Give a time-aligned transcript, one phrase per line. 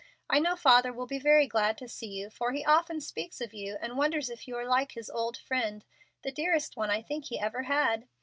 [0.31, 3.53] I know father will be very glad to see you, for he often speaks of
[3.53, 5.85] you, and wonders if you are like his old friend,
[6.23, 8.07] the dearest one, I think, he ever had.